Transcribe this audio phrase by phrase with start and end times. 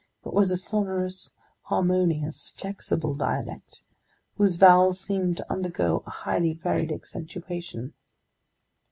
[0.25, 1.33] It was a sonorous,
[1.65, 3.83] harmonious, flexible dialect
[4.35, 7.93] whose vowels seemed to undergo a highly varied accentuation.